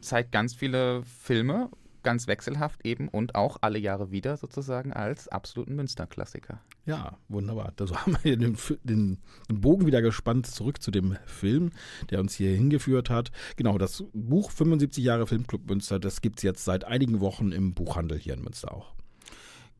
[0.00, 1.70] Zeigt ganz viele Filme,
[2.06, 6.60] ganz wechselhaft eben und auch alle Jahre wieder sozusagen als absoluten Münsterklassiker.
[6.84, 7.72] Ja, wunderbar.
[7.80, 9.18] Also haben wir den, den,
[9.50, 11.72] den Bogen wieder gespannt zurück zu dem Film,
[12.10, 13.32] der uns hier hingeführt hat.
[13.56, 17.74] Genau, das Buch 75 Jahre Filmclub Münster, das gibt es jetzt seit einigen Wochen im
[17.74, 18.94] Buchhandel hier in Münster auch.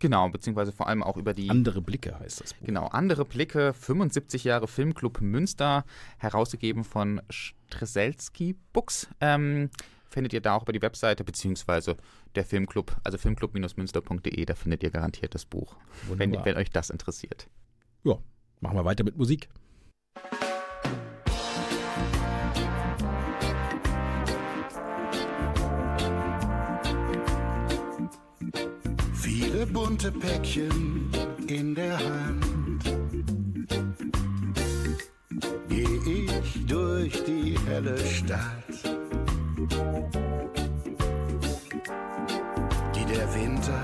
[0.00, 2.66] Genau, beziehungsweise vor allem auch über die Andere Blicke heißt das Buch.
[2.66, 5.84] Genau, andere Blicke, 75 Jahre Filmclub Münster,
[6.18, 9.08] herausgegeben von Streselski Books.
[9.20, 9.70] Ähm,
[10.08, 11.96] findet ihr da auch über die Webseite, beziehungsweise
[12.34, 15.76] der Filmclub, also filmclub-münster.de, da findet ihr garantiert das Buch,
[16.08, 17.48] wenn, wenn euch das interessiert.
[18.04, 18.18] Ja,
[18.60, 19.48] machen wir weiter mit Musik.
[29.14, 31.10] Viele bunte Päckchen
[31.48, 32.84] in der Hand.
[35.68, 38.64] Geh ich durch die helle Stadt,
[42.94, 43.82] die der Winter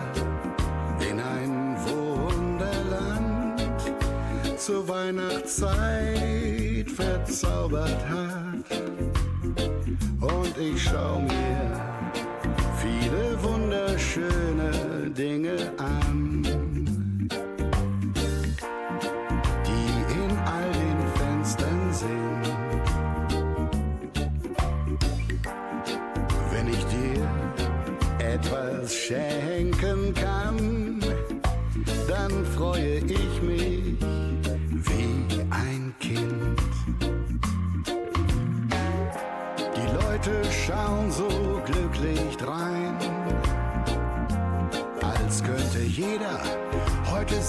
[1.10, 3.60] in ein Wunderland
[4.56, 8.64] zur Weihnachtszeit verzaubert hat.
[10.20, 11.80] Und ich schau mir
[12.80, 16.31] viele wunderschöne Dinge an,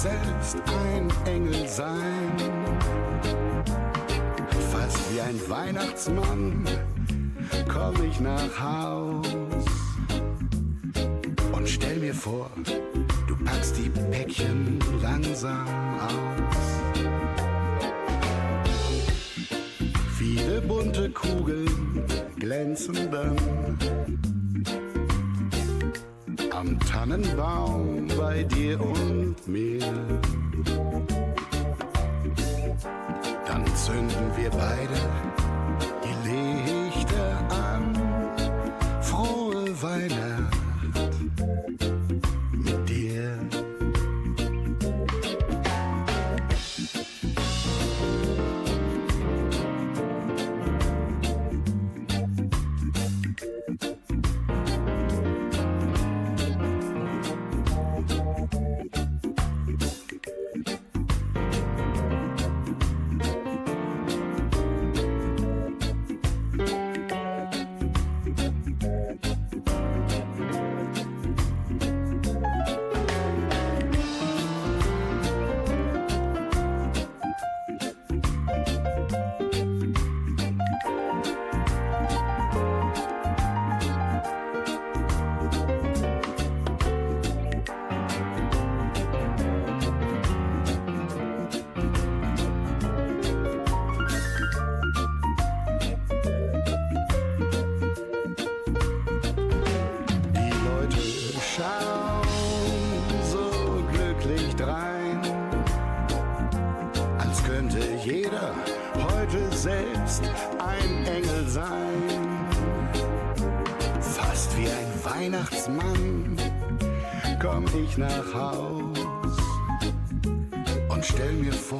[0.04, 2.34] selbst ein Engel sein.
[4.70, 6.66] Fast wie ein Weihnachtsmann
[7.72, 9.66] komm ich nach Haus
[11.54, 12.50] und stell mir vor,
[13.28, 15.68] du packst die Päckchen langsam
[16.02, 16.66] aus.
[20.18, 22.04] Viele bunte Kugeln
[22.38, 23.38] glänzen dann
[26.64, 29.82] am Tannenbaum bei dir und mir.
[33.46, 35.00] Dann zünden wir beide
[36.04, 37.84] die Lichter an.
[39.02, 40.33] Frohe Weihnacht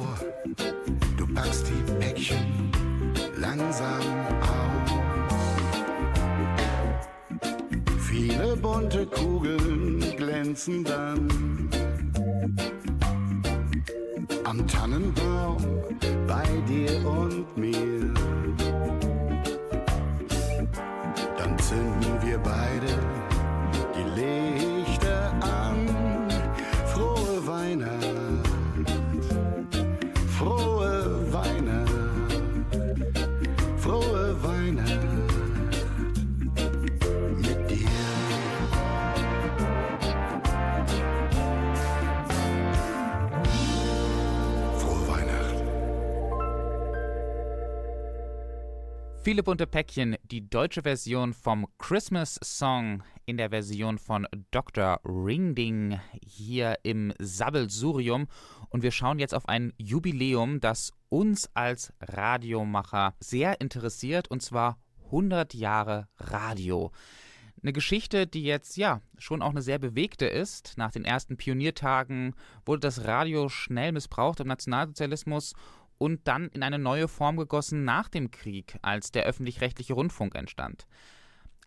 [0.04, 0.18] vor,
[1.16, 2.70] du packst die Päckchen
[3.36, 4.02] langsam
[4.40, 4.92] aus.
[7.98, 11.28] Viele bunte Kugeln glänzen dann
[14.44, 15.62] am Tannenbaum
[16.26, 18.14] bei dir und mir.
[21.38, 23.13] Dann zünden wir beide
[49.24, 55.00] Viele bunte Päckchen, die deutsche Version vom Christmas Song in der Version von Dr.
[55.02, 58.26] Ringding hier im Sabbelsurium.
[58.68, 64.76] Und wir schauen jetzt auf ein Jubiläum, das uns als Radiomacher sehr interessiert, und zwar
[65.06, 66.92] 100 Jahre Radio.
[67.62, 70.74] Eine Geschichte, die jetzt ja schon auch eine sehr bewegte ist.
[70.76, 72.34] Nach den ersten Pioniertagen
[72.66, 75.54] wurde das Radio schnell missbraucht im Nationalsozialismus
[75.98, 80.86] und dann in eine neue Form gegossen nach dem Krieg, als der öffentlich-rechtliche Rundfunk entstand.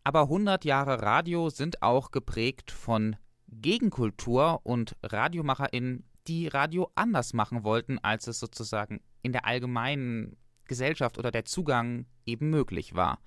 [0.04, 3.18] Aber 100 Jahre Radio sind auch geprägt von
[3.50, 11.18] Gegenkultur und RadiomacherInnen, die Radio anders machen wollten, als es sozusagen in der allgemeinen Gesellschaft
[11.18, 13.20] oder der Zugang eben möglich war.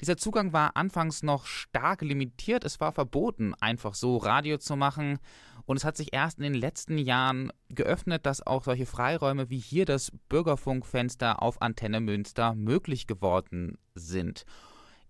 [0.00, 2.64] Dieser Zugang war anfangs noch stark limitiert.
[2.64, 5.18] Es war verboten, einfach so Radio zu machen.
[5.66, 9.58] Und es hat sich erst in den letzten Jahren geöffnet, dass auch solche Freiräume wie
[9.58, 14.46] hier das Bürgerfunkfenster auf Antenne Münster möglich geworden sind.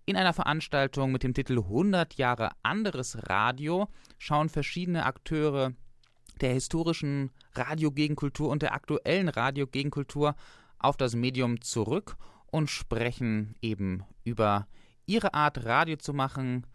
[0.05, 5.73] In einer Veranstaltung mit dem Titel 100 Jahre anderes Radio schauen verschiedene Akteure
[6.41, 10.35] der historischen Radiogegenkultur und der aktuellen Radiogegenkultur
[10.79, 14.67] auf das Medium zurück und sprechen eben über
[15.09, 16.65] ihre Art, Radio zu machen.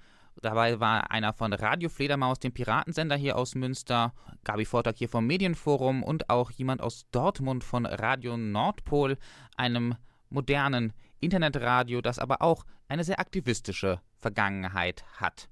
[0.43, 5.27] Dabei war einer von Radio Fledermaus, dem Piratensender hier aus Münster, Gabi Vortag hier vom
[5.27, 9.17] Medienforum und auch jemand aus Dortmund von Radio Nordpol,
[9.57, 9.95] einem
[10.29, 15.49] modernen Internetradio, das aber auch eine sehr aktivistische Vergangenheit hat.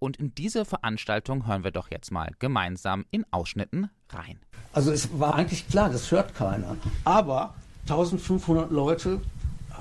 [0.00, 4.40] Und in diese Veranstaltung hören wir doch jetzt mal gemeinsam in Ausschnitten rein.
[4.72, 6.76] Also es war eigentlich klar, das hört keiner.
[7.04, 9.20] Aber 1500 Leute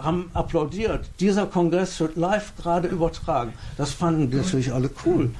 [0.01, 1.09] haben applaudiert.
[1.19, 3.53] Dieser Kongress wird live gerade übertragen.
[3.77, 5.31] Das fanden die natürlich alle cool.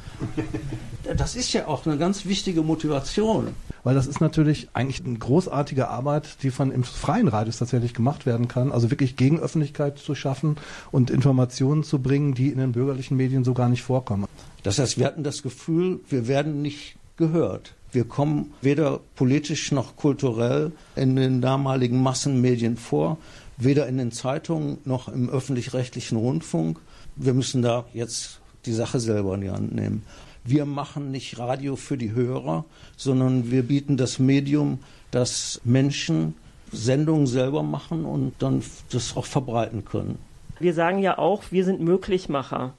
[1.18, 3.50] Das ist ja auch eine ganz wichtige Motivation.
[3.84, 8.26] Weil das ist natürlich eigentlich eine großartige Arbeit, die von im freien Radios tatsächlich gemacht
[8.26, 8.72] werden kann.
[8.72, 10.56] Also wirklich Gegenöffentlichkeit zu schaffen
[10.92, 14.26] und Informationen zu bringen, die in den bürgerlichen Medien so gar nicht vorkommen.
[14.64, 17.76] Das heißt, wir hatten das Gefühl, wir werden nicht gehört.
[17.92, 23.18] Wir kommen weder politisch noch kulturell in den damaligen Massenmedien vor,
[23.58, 26.80] weder in den Zeitungen noch im öffentlich-rechtlichen Rundfunk.
[27.16, 30.04] Wir müssen da jetzt die Sache selber in die Hand nehmen.
[30.46, 32.66] Wir machen nicht Radio für die Hörer,
[32.98, 34.80] sondern wir bieten das Medium,
[35.12, 36.36] dass Menschen
[36.72, 40.18] Sendungen selber machen und dann das auch verbreiten können.
[40.60, 42.74] Wir sagen ja auch, wir sind Möglichmacher.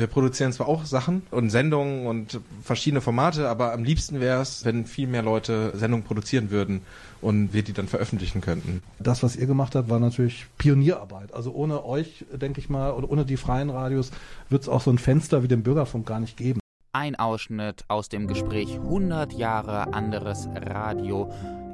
[0.00, 4.64] Wir produzieren zwar auch Sachen und Sendungen und verschiedene Formate, aber am liebsten wäre es,
[4.64, 6.80] wenn viel mehr Leute Sendungen produzieren würden
[7.20, 8.82] und wir die dann veröffentlichen könnten.
[8.98, 11.34] Das, was ihr gemacht habt, war natürlich Pionierarbeit.
[11.34, 14.10] Also ohne euch, denke ich mal, oder ohne die freien Radios
[14.48, 16.60] wird es auch so ein Fenster wie den Bürgerfunk gar nicht geben.
[16.92, 21.30] Ein Ausschnitt aus dem Gespräch 100 Jahre anderes Radio,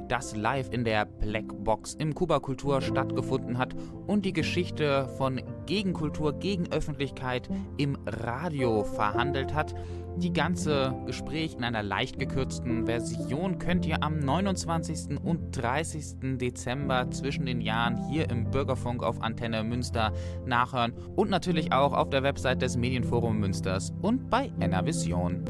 [0.07, 3.75] das live in der Blackbox im Kuba Kultur stattgefunden hat
[4.07, 9.75] und die Geschichte von Gegenkultur, Gegenöffentlichkeit im Radio verhandelt hat.
[10.17, 15.19] Die ganze Gespräch in einer leicht gekürzten Version könnt ihr am 29.
[15.23, 16.37] und 30.
[16.37, 20.11] Dezember zwischen den Jahren hier im Bürgerfunk auf Antenne Münster
[20.45, 25.45] nachhören und natürlich auch auf der Website des Medienforum Münsters und bei NRVision.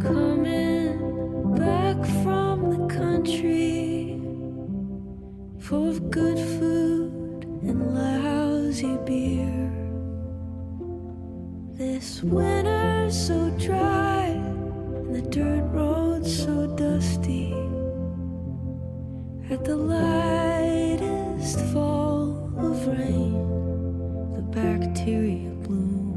[0.00, 2.43] Coming back from
[2.94, 4.20] country,
[5.58, 9.72] full of good food and lousy beer.
[11.76, 17.52] This winter's so dry and the dirt roads so dusty.
[19.50, 23.34] At the lightest fall of rain,
[24.36, 26.14] the bacteria bloom.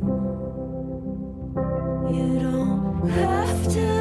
[2.14, 3.97] You don't have to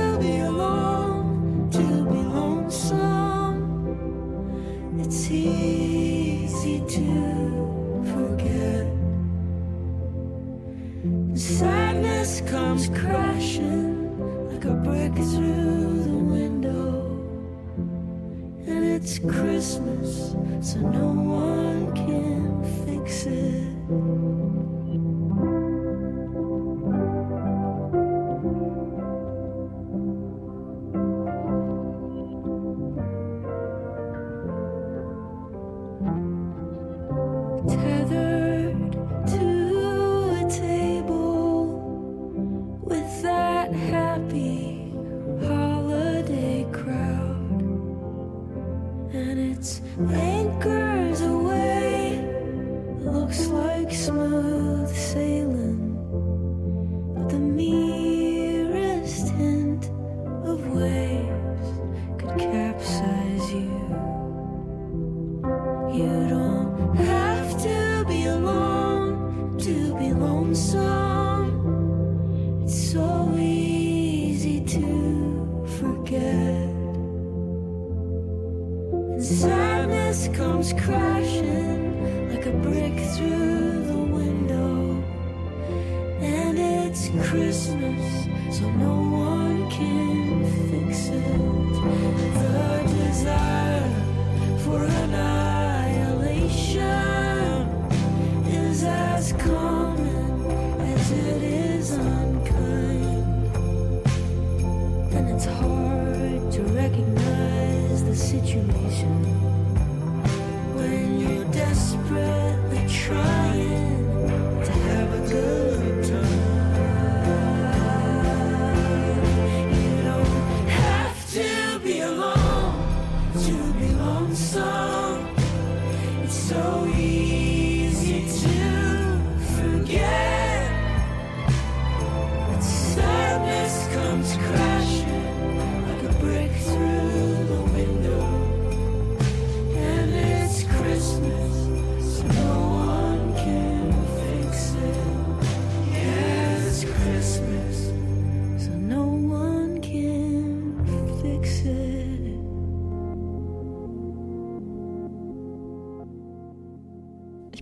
[11.47, 14.18] sadness comes crashing
[14.53, 17.07] like a brick through the window.
[18.66, 24.66] And it's Christmas, so no one can fix it.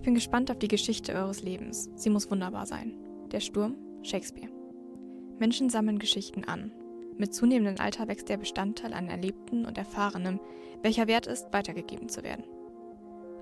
[0.05, 1.89] Bin gespannt auf die Geschichte eures Lebens.
[1.95, 2.93] Sie muss wunderbar sein.
[3.31, 4.51] Der Sturm, Shakespeare.
[5.39, 6.71] Menschen sammeln Geschichten an.
[7.17, 10.39] Mit zunehmendem Alter wächst der Bestandteil an Erlebten und Erfahrenem,
[10.83, 12.45] welcher wert ist, weitergegeben zu werden.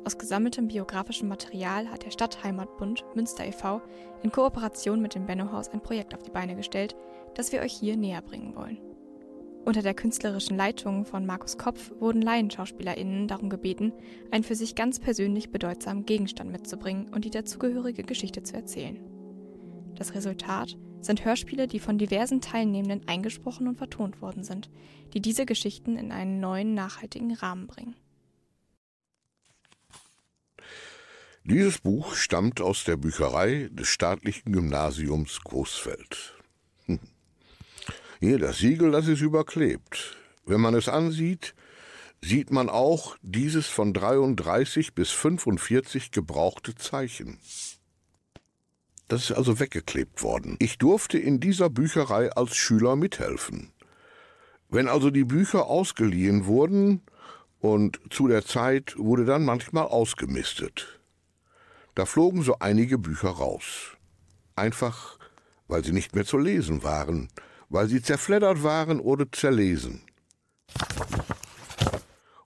[0.05, 3.81] Aus gesammeltem biografischem Material hat der Stadtheimatbund Münster e.V.
[4.21, 6.95] in Kooperation mit dem Benno-Haus ein Projekt auf die Beine gestellt,
[7.35, 8.77] das wir euch hier näher bringen wollen.
[9.65, 13.93] Unter der künstlerischen Leitung von Markus Kopf wurden LaienschauspielerInnen darum gebeten,
[14.29, 18.99] einen für sich ganz persönlich bedeutsamen Gegenstand mitzubringen und die dazugehörige Geschichte zu erzählen.
[19.95, 24.69] Das Resultat sind Hörspiele, die von diversen Teilnehmenden eingesprochen und vertont worden sind,
[25.13, 27.95] die diese Geschichten in einen neuen, nachhaltigen Rahmen bringen.
[31.45, 36.32] Dieses Buch stammt aus der Bücherei des staatlichen Gymnasiums Coesfeld.
[38.23, 40.15] Hier, das Siegel, das ist überklebt.
[40.45, 41.55] Wenn man es ansieht,
[42.21, 47.37] sieht man auch dieses von 33 bis 45 gebrauchte Zeichen.
[49.09, 50.55] Das ist also weggeklebt worden.
[50.59, 53.73] Ich durfte in dieser Bücherei als Schüler mithelfen.
[54.69, 57.01] Wenn also die Bücher ausgeliehen wurden
[57.59, 61.01] und zu der Zeit wurde dann manchmal ausgemistet.
[61.93, 63.97] Da flogen so einige Bücher raus.
[64.55, 65.19] Einfach,
[65.67, 67.27] weil sie nicht mehr zu lesen waren,
[67.73, 70.03] weil sie zerfleddert waren oder zerlesen.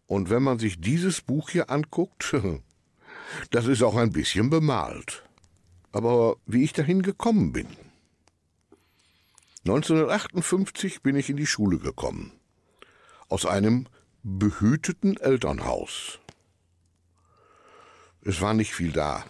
[0.05, 2.33] Und wenn man sich dieses Buch hier anguckt,
[3.51, 5.25] das ist auch ein bisschen bemalt.
[5.91, 7.67] Aber wie ich dahin gekommen bin.
[9.65, 12.31] 1958 bin ich in die Schule gekommen.
[13.27, 13.87] Aus einem
[14.23, 16.19] behüteten Elternhaus.
[18.21, 19.25] Es war nicht viel da.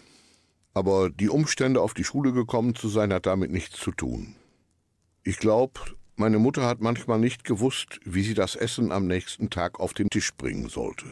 [0.75, 4.35] Aber die Umstände, auf die Schule gekommen zu sein, hat damit nichts zu tun.
[5.27, 5.81] Ich glaube,
[6.15, 10.09] meine Mutter hat manchmal nicht gewusst, wie sie das Essen am nächsten Tag auf den
[10.09, 11.03] Tisch bringen sollte.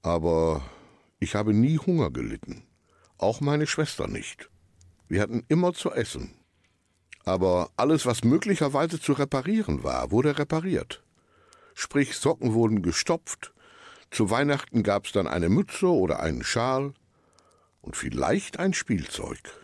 [0.00, 0.62] Aber
[1.20, 2.64] ich habe nie Hunger gelitten.
[3.18, 4.48] Auch meine Schwester nicht.
[5.08, 6.32] Wir hatten immer zu essen.
[7.26, 11.02] Aber alles, was möglicherweise zu reparieren war, wurde repariert.
[11.74, 13.52] Sprich, Socken wurden gestopft,
[14.10, 16.94] zu Weihnachten gab es dann eine Mütze oder einen Schal
[17.82, 19.61] und vielleicht ein Spielzeug.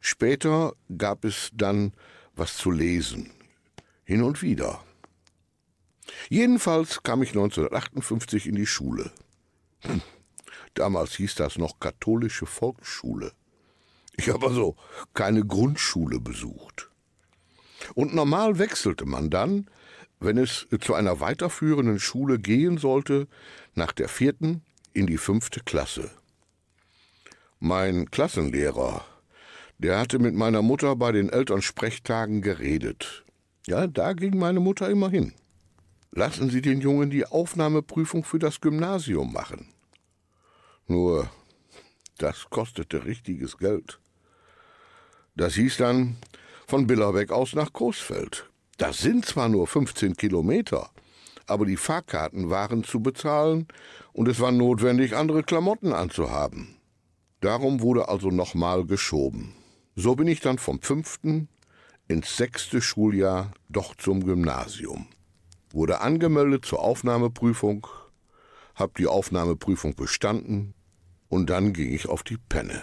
[0.00, 1.92] Später gab es dann
[2.34, 3.30] was zu lesen,
[4.04, 4.82] hin und wieder.
[6.28, 9.12] Jedenfalls kam ich 1958 in die Schule.
[10.74, 13.32] Damals hieß das noch katholische Volksschule.
[14.16, 14.76] Ich habe also
[15.14, 16.90] keine Grundschule besucht.
[17.94, 19.68] Und normal wechselte man dann,
[20.18, 23.26] wenn es zu einer weiterführenden Schule gehen sollte,
[23.74, 26.10] nach der vierten in die fünfte Klasse.
[27.58, 29.04] Mein Klassenlehrer,
[29.80, 33.24] der hatte mit meiner Mutter bei den Elternsprechtagen geredet.
[33.66, 35.32] Ja, da ging meine Mutter immer hin.
[36.12, 39.72] Lassen Sie den Jungen die Aufnahmeprüfung für das Gymnasium machen.
[40.86, 41.30] Nur,
[42.18, 44.00] das kostete richtiges Geld.
[45.34, 46.18] Das hieß dann
[46.66, 48.50] von Billerbeck aus nach Coesfeld.
[48.76, 50.90] Das sind zwar nur 15 Kilometer,
[51.46, 53.66] aber die Fahrkarten waren zu bezahlen
[54.12, 56.76] und es war notwendig, andere Klamotten anzuhaben.
[57.40, 59.54] Darum wurde also nochmal geschoben.
[59.96, 61.48] So bin ich dann vom fünften
[62.08, 65.06] ins sechste Schuljahr doch zum Gymnasium.
[65.70, 67.86] Wurde angemeldet zur Aufnahmeprüfung,
[68.74, 70.74] hab die Aufnahmeprüfung bestanden
[71.28, 72.82] und dann ging ich auf die Penne.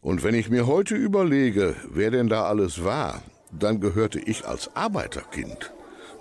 [0.00, 4.74] Und wenn ich mir heute überlege, wer denn da alles war, dann gehörte ich als
[4.76, 5.72] Arbeiterkind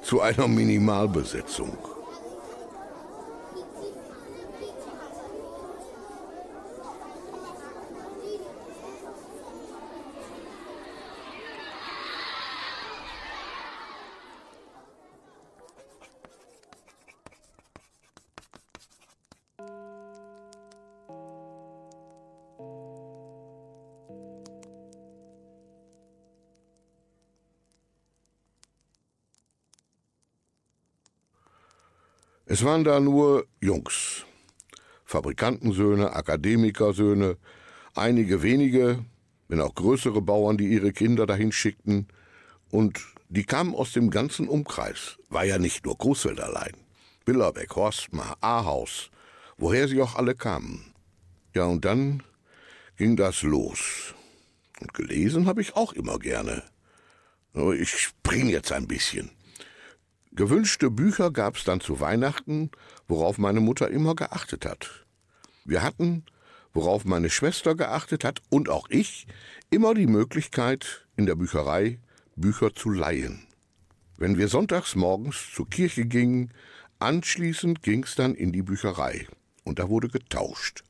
[0.01, 1.77] zu einer Minimalbesetzung.
[32.53, 34.27] Es waren da nur Jungs.
[35.05, 37.37] Fabrikantensöhne, Akademikersöhne,
[37.95, 39.03] einige wenige,
[39.47, 42.09] wenn auch größere Bauern, die ihre Kinder dahin schickten.
[42.69, 45.17] Und die kamen aus dem ganzen Umkreis.
[45.29, 46.73] War ja nicht nur Großfeld allein.
[47.25, 49.09] Billerbeck, Horstmar, Ahaus,
[49.57, 50.93] woher sie auch alle kamen.
[51.55, 52.21] Ja, und dann
[52.97, 54.13] ging das los.
[54.79, 56.61] Und gelesen habe ich auch immer gerne.
[57.79, 59.31] Ich spring jetzt ein bisschen.
[60.35, 62.71] Gewünschte Bücher gab's dann zu Weihnachten,
[63.07, 65.05] worauf meine Mutter immer geachtet hat.
[65.63, 66.25] Wir hatten,
[66.73, 69.27] worauf meine Schwester geachtet hat und auch ich,
[69.69, 71.99] immer die Möglichkeit, in der Bücherei
[72.35, 73.45] Bücher zu leihen.
[74.17, 76.51] Wenn wir sonntags morgens zur Kirche gingen,
[76.97, 79.27] anschließend ging's dann in die Bücherei
[79.63, 80.83] und da wurde getauscht.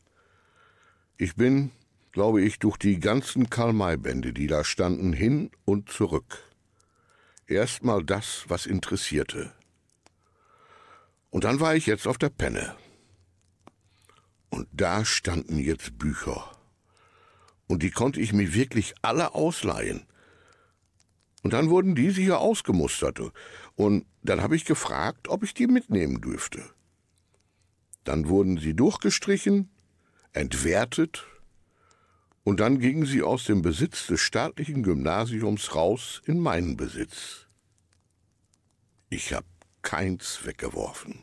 [1.18, 1.72] Ich bin,
[2.14, 6.53] glaube ich, durch die ganzen Karl-May-Bände, die da standen, hin und zurück.
[7.54, 9.54] Erstmal das, was interessierte.
[11.30, 12.76] Und dann war ich jetzt auf der Penne.
[14.50, 16.50] Und da standen jetzt Bücher.
[17.68, 20.08] Und die konnte ich mir wirklich alle ausleihen.
[21.44, 23.20] Und dann wurden diese hier ausgemustert.
[23.76, 26.64] Und dann habe ich gefragt, ob ich die mitnehmen dürfte.
[28.04, 29.70] Dann wurden sie durchgestrichen,
[30.32, 31.28] entwertet,
[32.44, 37.43] und dann gingen sie aus dem Besitz des staatlichen Gymnasiums raus in meinen Besitz.
[39.14, 39.46] Ich habe
[39.84, 41.20] keins weggeworfen.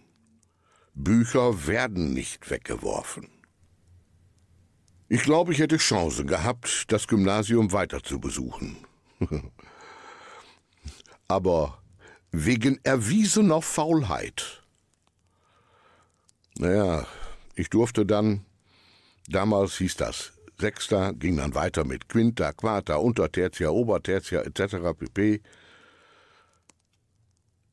[0.95, 3.29] Bücher werden nicht weggeworfen.
[5.09, 8.77] Ich glaube, ich hätte Chance gehabt, das Gymnasium weiter zu besuchen.
[11.27, 11.83] Aber
[12.31, 14.63] wegen erwiesener Faulheit.
[16.59, 17.09] Naja,
[17.57, 18.47] ich durfte dann,
[19.27, 24.97] damals hieß das, Sechster ging dann weiter mit Quinta, Quarta, Untertertia, Obertertia etc.
[24.97, 25.43] pp.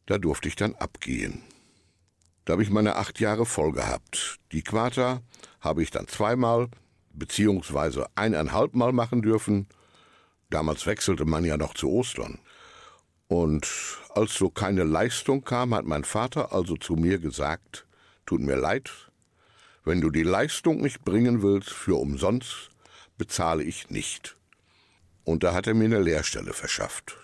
[0.07, 1.43] Da durfte ich dann abgehen.
[2.45, 4.39] Da habe ich meine acht Jahre voll gehabt.
[4.53, 5.21] Die Quarta
[5.59, 6.69] habe ich dann zweimal
[7.11, 9.67] beziehungsweise eineinhalb Mal machen dürfen.
[10.49, 12.39] Damals wechselte man ja noch zu Ostern.
[13.27, 13.67] Und
[14.15, 17.85] als so keine Leistung kam, hat mein Vater also zu mir gesagt,
[18.25, 18.89] tut mir leid,
[19.83, 22.69] wenn du die Leistung nicht bringen willst für umsonst,
[23.17, 24.37] bezahle ich nicht.
[25.25, 27.17] Und da hat er mir eine Lehrstelle verschafft.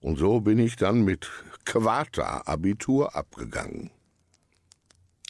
[0.00, 1.30] Und so bin ich dann mit
[1.64, 3.90] Quata-Abitur abgegangen.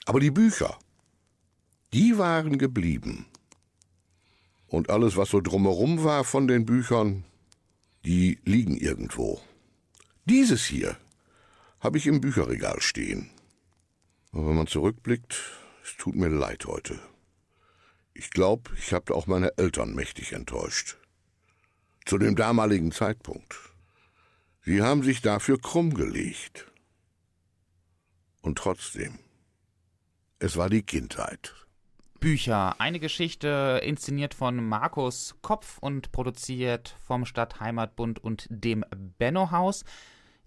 [0.04, 0.78] Aber die Bücher,
[1.92, 3.26] die waren geblieben.
[4.66, 7.24] Und alles, was so drumherum war von den Büchern,
[8.04, 9.40] die liegen irgendwo.
[10.24, 10.96] Dieses hier
[11.80, 13.30] habe ich im Bücherregal stehen.
[14.32, 15.36] Und wenn man zurückblickt,
[15.84, 16.98] es tut mir leid heute.
[18.14, 20.96] Ich glaube, ich habe auch meine Eltern mächtig enttäuscht.
[22.06, 23.71] Zu dem damaligen Zeitpunkt.
[24.64, 26.70] Sie haben sich dafür krumm gelegt.
[28.42, 29.18] Und trotzdem,
[30.38, 31.54] es war die Kindheit.
[32.20, 32.80] Bücher.
[32.80, 38.84] Eine Geschichte inszeniert von Markus Kopf und produziert vom Stadtheimatbund und dem
[39.18, 39.84] Benno-Haus.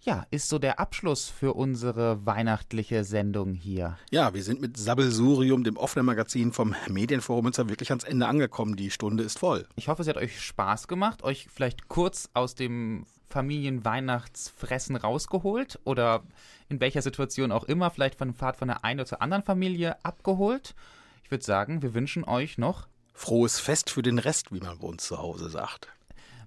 [0.06, 3.98] Ja, ist so der Abschluss für unsere weihnachtliche Sendung hier.
[4.12, 8.76] Ja, wir sind mit Sabbelsurium, dem offenen Magazin vom Medienforum Münster, wirklich ans Ende angekommen.
[8.76, 9.68] Die Stunde ist voll.
[9.76, 16.24] Ich hoffe, es hat euch Spaß gemacht, euch vielleicht kurz aus dem Familienweihnachtsfressen rausgeholt oder
[16.70, 20.04] in welcher Situation auch immer, vielleicht von Fahrt von der einen oder zur anderen Familie
[20.06, 20.76] abgeholt.
[21.24, 24.88] Ich würde sagen, wir wünschen euch noch Frohes Fest für den Rest, wie man bei
[24.88, 25.88] uns zu Hause sagt.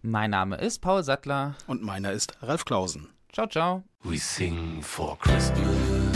[0.02, 1.56] Mein Name ist Paul Sattler.
[1.66, 3.08] Und meiner ist Ralf Klausen.
[3.32, 3.82] Ciao, ciao.
[4.04, 6.07] We sing for Christmas.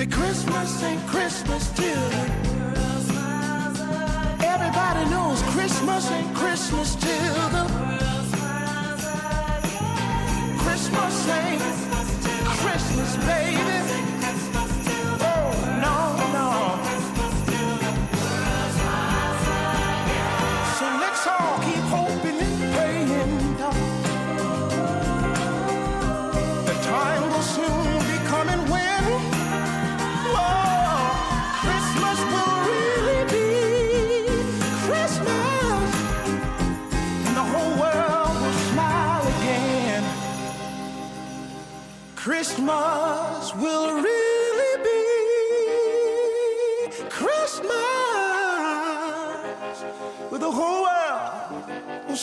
[0.00, 2.12] Say Christmas ain't Christmas till
[4.40, 7.66] everybody knows Christmas ain't Christmas till the
[10.62, 11.60] Christmas ain't
[12.62, 13.79] Christmas, baby.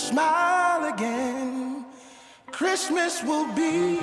[0.07, 1.85] smile again,
[2.51, 3.99] Christmas will be.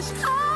[0.00, 0.49] wish I